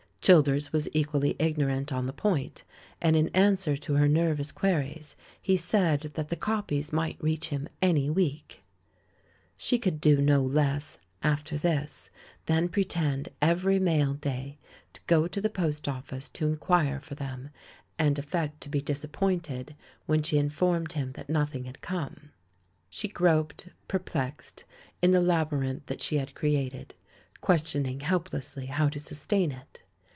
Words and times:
Childers 0.23 0.71
was 0.71 0.87
equally 0.93 1.35
ignorant 1.39 1.91
on 1.91 2.05
the 2.05 2.13
point, 2.13 2.63
and 3.01 3.15
in 3.15 3.29
answer 3.29 3.75
to 3.75 3.95
her 3.95 4.07
nervous 4.07 4.51
queries 4.51 5.15
he 5.41 5.57
said 5.57 6.11
that 6.13 6.29
the 6.29 6.35
copies 6.35 6.93
might 6.93 7.17
reach 7.23 7.47
him 7.49 7.67
any 7.81 8.07
week. 8.07 8.61
She 9.57 9.79
could 9.79 9.99
do 9.99 10.21
no 10.21 10.43
less, 10.43 10.99
after 11.23 11.57
this, 11.57 12.11
than 12.45 12.69
pretend 12.69 13.25
THE 13.25 13.31
LAUHELS 13.41 13.41
AND 13.41 13.59
THE 13.59 13.65
LADY 13.65 13.79
131 13.79 14.05
every 14.05 14.05
mail 14.05 14.13
day 14.53 14.57
to 14.93 15.01
go 15.07 15.27
to 15.27 15.41
the 15.41 15.49
post 15.49 15.87
office 15.87 16.29
to 16.29 16.47
inquire 16.49 16.99
for 16.99 17.15
them, 17.15 17.49
and 17.97 18.19
affect 18.19 18.61
to 18.61 18.69
be 18.69 18.79
disappointed 18.79 19.75
when 20.05 20.21
she 20.21 20.37
informed 20.37 20.93
him 20.93 21.13
that 21.13 21.29
nothing 21.29 21.63
had 21.65 21.81
come. 21.81 22.29
She 22.91 23.07
groped, 23.07 23.69
perplexed, 23.87 24.65
in 25.01 25.09
the 25.09 25.21
labyrinth 25.21 25.87
that 25.87 26.03
she 26.03 26.17
had 26.17 26.35
created, 26.35 26.93
questioning 27.41 28.01
helplessly 28.01 28.67
how 28.67 28.87
to 28.89 28.99
sustain 28.99 29.51
it. 29.51 29.81